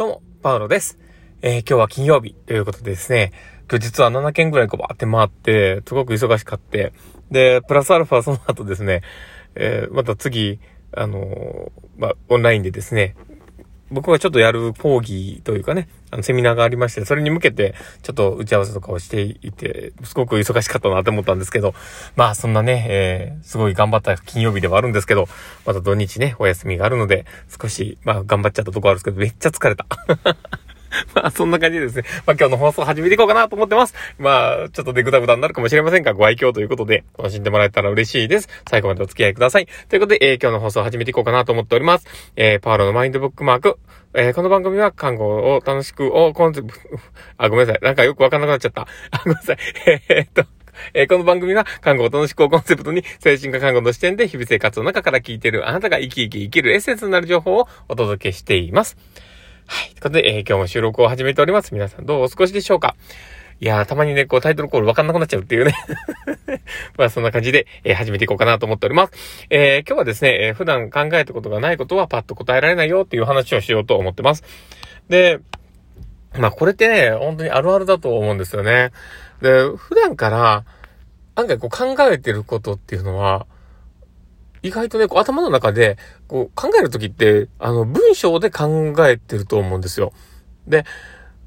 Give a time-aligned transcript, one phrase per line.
[0.00, 0.98] どうも、パウロです。
[1.42, 3.32] えー、今日は金曜日ということでですね、
[3.70, 6.94] 今日実は7件ぐらいこうバーって回って、すごく忙しかって、
[7.30, 9.02] で、プラスアルファその後ですね、
[9.56, 10.58] えー、また次、
[10.96, 13.14] あのー、まあ、オンラインでですね、
[13.90, 21.74] 僕はちょっとやる講義というかね、あの、セミナーがありまして、それに向けて、ちょっと打ち合わせとかをしていて、すごく忙しかったなって思ったんですけど、
[22.16, 25.28] まあ、そんなね、えー、すごい頑張った金曜日ではあるんですけど、
[25.66, 27.26] また土日ね、お休みがあるので、
[27.60, 29.86] 少し、まあ、頑張っちゃったとこあるんですけど、めっちゃ疲れた。
[31.14, 32.04] まあ、そんな感じでですね。
[32.26, 33.94] まあ、今日の放送始めていこうかなと思ってます。
[34.18, 38.48] まあ、ちょっとね、ぐだぐだになるかもしれませんが、ご愛嬌ということで、楽しんでもらえたら嬉しいです。
[38.68, 39.66] 最後までお付き合いください。
[39.88, 42.06] ということで、えー、今日の放送を始めていこうかなと思っております。
[42.36, 43.78] えー、パーロのマインドブックマーク。
[44.12, 46.74] えー、この番組は看護を楽しくをコンセプト、
[47.38, 47.84] あ、ごめんなさい。
[47.84, 48.82] なんかよくわかんなくなっちゃった。
[49.10, 49.56] あ、ごめんなさい。
[49.86, 50.44] えー、っと、
[50.94, 58.96] えー、この番組は看護を楽しくをコンセプトに精神科看護の視点で日々生活の中から聞いているあなたが生き生き生きるエッセンスになる情報をお届けしています。
[59.72, 59.90] はい。
[59.90, 61.72] ということで、えー、今日も収録を始めております。
[61.72, 62.96] 皆さんどうお過ごしでしょうか？
[63.60, 65.74] いやー、たまにね、こうタイトルコールわかんなくなっちゃうっていうね
[66.98, 69.12] まあそんな感じで、えー、始めていこうかなと思っております。
[69.48, 74.42] えー、今日はですね、えー、普段考えたことがないことはパッと答えられないよっていう話をしようと思ってます。
[75.08, 75.38] で、
[76.36, 78.90] まあこれってね、本当にあるあるだと思うんですよね。
[79.40, 80.64] で、普段から、
[81.36, 83.46] 案外こう考えてることっていうのは、
[84.62, 85.96] 意外とね、こう頭の中で、
[86.28, 90.12] こう考えるときって、あの、文章で考えてると思うんですよ。
[90.66, 90.84] で、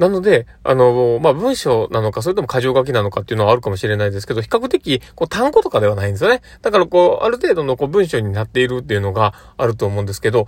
[0.00, 6.40] なので、あの、まあ、文章なのか、それとも箇条書きなのかっていうのはあるかもしれないですけど、比較的、こう、単語とかではないんですよね。
[6.62, 10.46] だから、こう、ある程度の、こう、文章になっているっていうのがあると思うんですけど、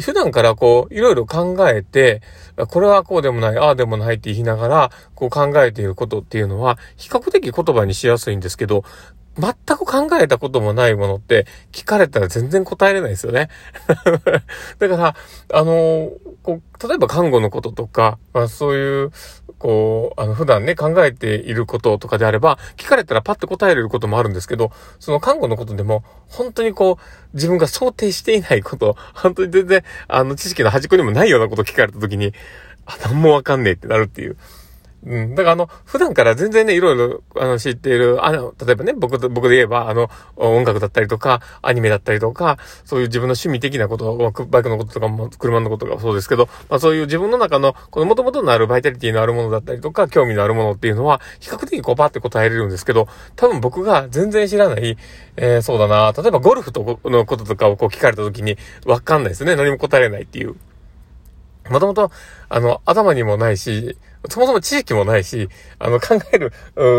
[0.00, 2.22] 普段から、こう、いろいろ考えて、
[2.56, 8.82] これはこうでもない、ああでもないって言いながら、こう、考えていることっていうのは、比較的言葉にしやすいんですけど、
[9.38, 13.48] 全く考えたこともないものって聞かれたら全然答えれないですよね。
[14.78, 15.14] だから、
[15.52, 16.10] あの、
[16.42, 19.12] こう、例えば看護のこととか、まあそういう、
[19.58, 24.70] こう、あの、普段ね、考えていることとかであれば、聞かれたらパッと答えれることもあるんですけど、
[25.00, 32.32] その看護のことでも、本当にこう、自分が想定していないこと、本当に全然、あの、知識の端っこにもないようなことを聞かれたときに、
[32.86, 34.36] あ、なんもわかんねえってなるっていう。
[35.06, 35.34] うん。
[35.34, 44.16] だからあの、普段から全然ね、いろいろ、あの、知っている、あの、例えばね、僕、僕で言えば、あの、音楽だったりとか、アニメだったりとか、そういう自分の趣味的なこと、
[44.48, 53.06] バイクのこととかも、車のことがそうですけど、まあそういう自分の中の、この元々のあるバイタリティのあるものだったりとか、興味のあるものっていうのは、比較的こうパって答えれるんですけど、
[53.36, 54.96] 多分僕が全然知らない、
[55.36, 59.54] えー、そうだな、例えばゴルフとのこととかをこう聞かれた時に、わかんないですね。
[59.54, 60.56] 何も答えれないっていう。
[61.70, 62.10] もともと、
[62.48, 63.96] あの、頭にもないし、
[64.28, 66.52] そもそも知識もないし、あの、考える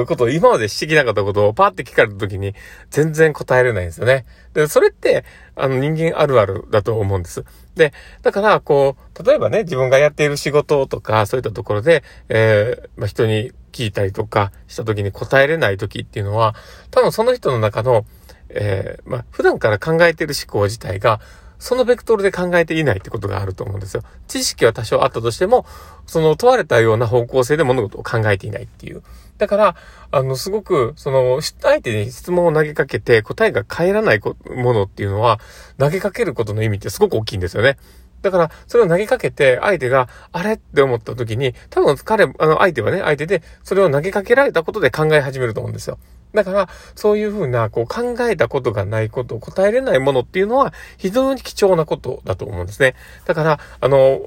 [0.05, 2.53] ことを今までしてきなかったことをパーって聞かれた時に
[2.89, 4.25] 全然答えれないんですよね。
[4.53, 5.25] で、それって、
[5.55, 7.45] あの、人間あるあるだと思うんです。
[7.75, 16.55] で、だから、こう、例えばね、自分がやっている仕事とか、そういったところで、えー、まあ、人に聞いたりとかした時に答えれない時っていうのは、
[16.91, 18.05] 多分その人の中の、
[18.49, 21.19] えー、まあ、普段から考えている思考自体が、
[21.59, 24.03] そのベクトルで考えていないってことがあると思うんですよ。
[24.27, 25.65] 知識は多少あったとしても、
[26.07, 29.03] その問われたような方向性で物事を考えていないっていう。
[29.37, 29.75] だから、
[30.11, 35.39] あの、すごく、その、相手に質問を投げかけて答えが返らないものっていうのは、
[35.77, 37.77] 投げかけることの意味ってすごく大きいんですよね。
[38.21, 40.53] だから、それを投げかけて、相手が、あれ？
[40.53, 45.97] って思った時に、多分彼、あの、相手はね、相手で、それを投げかけられたことで考え始めると思うんですよ。
[46.33, 52.95] だから、そういうふうな、こう考えたことがないこと、答えれないものっていうのは、非常に貴重なことだと思うんですね。
[53.25, 54.21] だから、あの、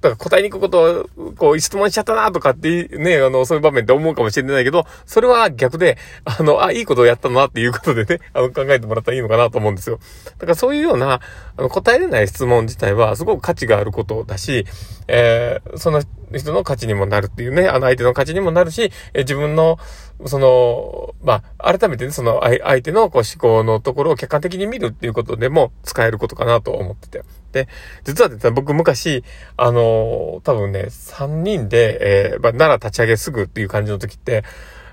[0.00, 9.98] だから答えに行くことを、こう、質問しちゃったなとかってね、あの、そういう場面って思うかもしれないけど、それは逆で、あの、あ、いいことをやったなっていうことでね、 あの、考えてもらったらいいのかなと思うんですよ。
[10.38, 11.20] だからそういうような、
[11.56, 14.64] あの、答えれない質問自体は、すごく価値があることだし、
[15.06, 16.02] えー、その
[16.38, 19.78] 人の価値にもなるっていうね、あの、相手の価値にもなるし、え自分の、
[20.26, 27.22] その、まあ、改めてね、その、相手のこう思考のところを客観的に見るっていうことでも使えることかなと思ってて。
[27.52, 27.68] で、
[28.04, 29.24] 実はですね、僕昔、
[29.56, 34.44] あの、多分ね、3人で、えー、まあ、奈良立ち上げすぐっていう感じの時って、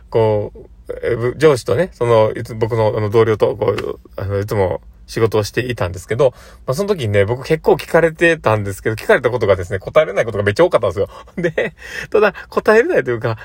[0.09, 6.33] こう、上司とね、その、いつ僕のあの同僚と、こう、あの、いつも仕事をしていたんですけど、
[6.65, 11.09] まあ、その時にね、僕結構聞かれてたんですけど、聞かれたことがですね、答えれないことがめっちゃ多かったんですよ。
[11.37, 11.75] で、
[12.09, 13.37] ただ、答えれないというか、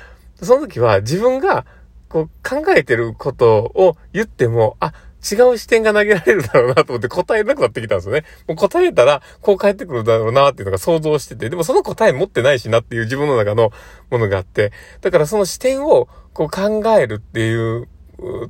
[0.43, 1.65] その時は自分が、
[2.12, 4.93] こう、考えてることを言っても、あ、
[5.23, 8.25] 違う視点が投げられるだろうなと思って答えなくなってきたんですよね。
[8.47, 13.70] もう答えたら、こう返ってくるだろうなっていうのが想像してて、でもその答え持ってないしなっていう自分の中の
[14.11, 17.88] ものがあって、だからその視点をこう考えるっていう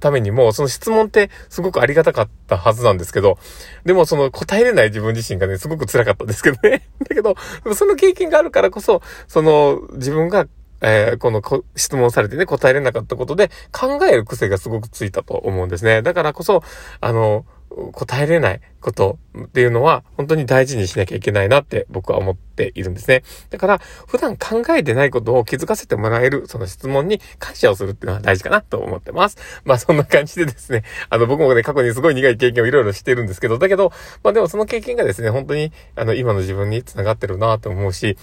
[0.01, 3.39] ためにも、その質問ってすごくありがたかったはずなんですけど、
[3.85, 6.89] でもその答えれない自分自身がね、すごく辛かったんですけどね。
[7.09, 7.37] だけど、
[7.75, 10.47] その経験があるからこそ、その自分が
[10.83, 11.43] えー、この
[11.77, 16.03] 質問されてね、答えれなかったことで考える癖がすごくついたと思うんですね。
[16.03, 16.63] だからこそ、
[17.01, 17.47] あの、
[17.93, 23.23] 答えれないことっていうのは本当に大事にしなきゃいけないなって僕は思っているんですね。
[23.51, 29.39] だから普段考えてないことを気づかせてもらえるその質問に感謝をするっていうのは大事かなと思ってます。
[29.65, 33.93] まあそんな感じでですね、あの僕もね過去にすごい苦い経験をいろいろしてるんですけど、だけど、
[34.23, 38.17] まあでもその経験がですね、本当にあの今の自分につながってるなと思うし、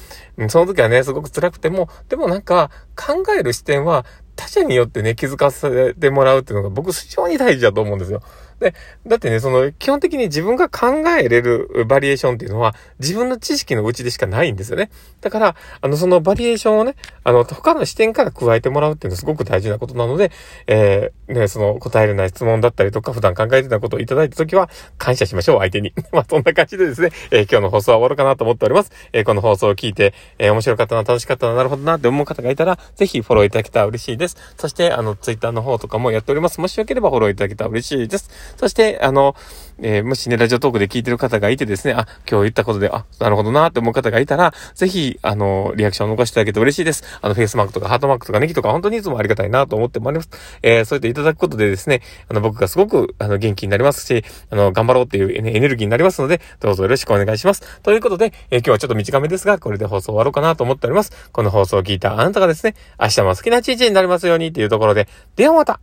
[0.49, 4.05] その時はね、すごく辛くても、でもなんか考える視点は
[4.35, 8.21] 他者によってね、気づかせてもらうっていうのが僕非常に大事だと思うんですよ。
[8.59, 8.73] で、
[9.07, 10.87] だってね、その、基本的に自分が考
[11.19, 14.89] えれるバリエーションっていうのは、自分の知識のうちでしかないんですよね。
[15.21, 20.31] だから、あの、そのバリエーションをね、あの、他の視点から加えてもらうっていうのはすごく大事なことなので、
[20.67, 25.93] えー、ね、その、答えれな質問だったりとか、普段考えてたことをいただいたときは、感謝しましょう、相手に。
[26.11, 28.91] まあ、そんな感じでですね、えー、今日の放送は終わろうかなと思っております。
[29.13, 34.37] えー、この放送を聞いて、えー、面白かったな、楽しかったな、なるほどなって思う方がいたら、ぜひフォローいただけたら嬉しいです。
[34.57, 36.59] そして、あの、ツイッターの方とかもやっております。
[36.59, 38.29] もしよければフォローいただけたら嬉しいです。
[38.57, 39.35] そして、あの、
[39.81, 47.03] えー、もしね、ラジオトークで聞いてる方がいてですね、あ、今日言ったことで、あ、なるほどなって思う方がいたら、ぜひ、あの、リアクションを残していただけると嬉しいです。
[47.21, 50.29] あの、フェイスマークとかハートマークとかネギとか、本当にいつもありがたいなと思ってもあります。
[50.61, 57.79] えー、そうやっていただくことでですね、あの、僕がすごく、あの、元気になりますし、あの、頑張ろうっていうエネルギーになりますので、どうぞよろしくお願いします。
[57.81, 61.29] ということで、えー、今日はちょっと短めですが、これで放送終わろうかなと思っております。
[61.31, 65.79] この放送を聞いたあなたがですね、明日も好きな一日になりますようにっていうところで、ではまた